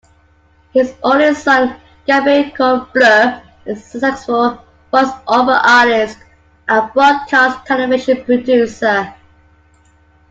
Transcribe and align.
His 0.73 0.95
only 1.03 1.31
son, 1.35 1.79
Gabriel 2.07 2.45
Kornbluh, 2.53 3.39
is 3.67 3.77
a 3.77 3.81
successful 3.83 4.65
voiceover 4.91 5.63
artist 5.63 6.17
and 6.67 6.91
broadcast 6.91 7.63
television 7.67 8.25
producer. 8.25 9.13